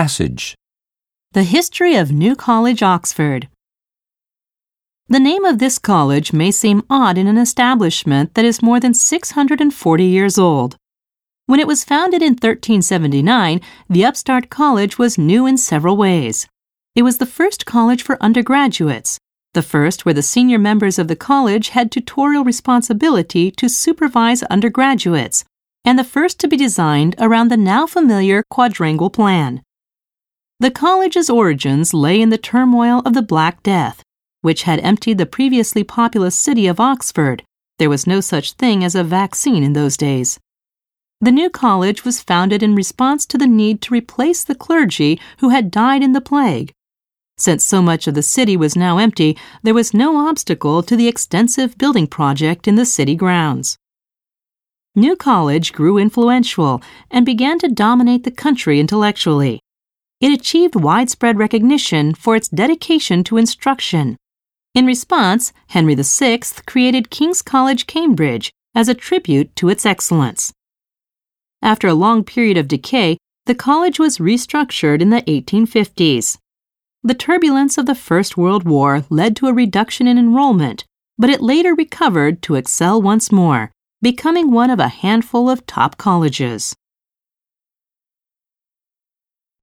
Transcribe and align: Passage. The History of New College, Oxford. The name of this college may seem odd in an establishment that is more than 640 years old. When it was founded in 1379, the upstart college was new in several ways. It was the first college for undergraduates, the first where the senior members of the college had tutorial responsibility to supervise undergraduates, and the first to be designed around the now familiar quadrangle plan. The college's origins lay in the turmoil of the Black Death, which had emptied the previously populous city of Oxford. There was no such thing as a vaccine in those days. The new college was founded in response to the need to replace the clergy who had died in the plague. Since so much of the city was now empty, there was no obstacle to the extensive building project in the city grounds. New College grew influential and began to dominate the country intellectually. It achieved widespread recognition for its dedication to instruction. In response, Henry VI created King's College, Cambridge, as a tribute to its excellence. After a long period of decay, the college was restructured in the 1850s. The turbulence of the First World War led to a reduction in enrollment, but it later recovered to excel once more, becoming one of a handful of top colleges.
Passage. 0.00 0.54
The 1.32 1.42
History 1.42 1.94
of 1.94 2.10
New 2.10 2.34
College, 2.34 2.82
Oxford. 2.82 3.50
The 5.10 5.20
name 5.20 5.44
of 5.44 5.58
this 5.58 5.78
college 5.78 6.32
may 6.32 6.50
seem 6.50 6.86
odd 6.88 7.18
in 7.18 7.26
an 7.26 7.36
establishment 7.36 8.32
that 8.32 8.46
is 8.46 8.62
more 8.62 8.80
than 8.80 8.94
640 8.94 10.04
years 10.04 10.38
old. 10.38 10.76
When 11.44 11.60
it 11.60 11.66
was 11.66 11.84
founded 11.84 12.22
in 12.22 12.32
1379, 12.32 13.60
the 13.90 14.06
upstart 14.06 14.48
college 14.48 14.98
was 14.98 15.18
new 15.18 15.44
in 15.44 15.58
several 15.58 15.98
ways. 15.98 16.46
It 16.94 17.02
was 17.02 17.18
the 17.18 17.26
first 17.38 17.66
college 17.66 18.02
for 18.02 18.16
undergraduates, 18.22 19.18
the 19.52 19.68
first 19.74 20.06
where 20.06 20.14
the 20.14 20.22
senior 20.22 20.58
members 20.58 20.98
of 20.98 21.08
the 21.08 21.22
college 21.30 21.68
had 21.76 21.92
tutorial 21.92 22.42
responsibility 22.42 23.50
to 23.50 23.68
supervise 23.68 24.42
undergraduates, 24.44 25.44
and 25.84 25.98
the 25.98 26.10
first 26.16 26.40
to 26.40 26.48
be 26.48 26.56
designed 26.56 27.16
around 27.18 27.48
the 27.48 27.58
now 27.58 27.86
familiar 27.86 28.42
quadrangle 28.48 29.10
plan. 29.10 29.60
The 30.60 30.70
college's 30.70 31.30
origins 31.30 31.94
lay 31.94 32.20
in 32.20 32.28
the 32.28 32.36
turmoil 32.36 33.00
of 33.06 33.14
the 33.14 33.22
Black 33.22 33.62
Death, 33.62 34.02
which 34.42 34.64
had 34.64 34.78
emptied 34.80 35.16
the 35.16 35.24
previously 35.24 35.82
populous 35.82 36.36
city 36.36 36.66
of 36.66 36.78
Oxford. 36.78 37.42
There 37.78 37.88
was 37.88 38.06
no 38.06 38.20
such 38.20 38.52
thing 38.52 38.84
as 38.84 38.94
a 38.94 39.02
vaccine 39.02 39.62
in 39.62 39.72
those 39.72 39.96
days. 39.96 40.38
The 41.22 41.32
new 41.32 41.48
college 41.48 42.04
was 42.04 42.20
founded 42.20 42.62
in 42.62 42.74
response 42.74 43.24
to 43.26 43.38
the 43.38 43.46
need 43.46 43.80
to 43.80 43.94
replace 43.94 44.44
the 44.44 44.54
clergy 44.54 45.18
who 45.38 45.48
had 45.48 45.70
died 45.70 46.02
in 46.02 46.12
the 46.12 46.20
plague. 46.20 46.72
Since 47.38 47.64
so 47.64 47.80
much 47.80 48.06
of 48.06 48.12
the 48.12 48.22
city 48.22 48.54
was 48.54 48.76
now 48.76 48.98
empty, 48.98 49.38
there 49.62 49.72
was 49.72 49.94
no 49.94 50.18
obstacle 50.18 50.82
to 50.82 50.94
the 50.94 51.08
extensive 51.08 51.78
building 51.78 52.06
project 52.06 52.68
in 52.68 52.74
the 52.74 52.84
city 52.84 53.14
grounds. 53.14 53.78
New 54.94 55.16
College 55.16 55.72
grew 55.72 55.96
influential 55.96 56.82
and 57.10 57.24
began 57.24 57.58
to 57.60 57.68
dominate 57.68 58.24
the 58.24 58.30
country 58.30 58.78
intellectually. 58.78 59.58
It 60.20 60.32
achieved 60.32 60.74
widespread 60.76 61.38
recognition 61.38 62.14
for 62.14 62.36
its 62.36 62.48
dedication 62.48 63.24
to 63.24 63.38
instruction. 63.38 64.16
In 64.74 64.84
response, 64.84 65.52
Henry 65.68 65.94
VI 65.94 66.40
created 66.66 67.10
King's 67.10 67.40
College, 67.40 67.86
Cambridge, 67.86 68.52
as 68.74 68.88
a 68.88 68.94
tribute 68.94 69.56
to 69.56 69.68
its 69.68 69.86
excellence. 69.86 70.52
After 71.62 71.88
a 71.88 71.94
long 71.94 72.22
period 72.22 72.56
of 72.56 72.68
decay, 72.68 73.16
the 73.46 73.54
college 73.54 73.98
was 73.98 74.18
restructured 74.18 75.00
in 75.00 75.10
the 75.10 75.22
1850s. 75.22 76.36
The 77.02 77.14
turbulence 77.14 77.78
of 77.78 77.86
the 77.86 77.94
First 77.94 78.36
World 78.36 78.64
War 78.64 79.04
led 79.08 79.34
to 79.36 79.46
a 79.46 79.54
reduction 79.54 80.06
in 80.06 80.18
enrollment, 80.18 80.84
but 81.18 81.30
it 81.30 81.40
later 81.40 81.74
recovered 81.74 82.42
to 82.42 82.56
excel 82.56 83.00
once 83.00 83.32
more, 83.32 83.72
becoming 84.02 84.50
one 84.50 84.68
of 84.68 84.78
a 84.78 84.88
handful 84.88 85.48
of 85.48 85.66
top 85.66 85.96
colleges. 85.96 86.74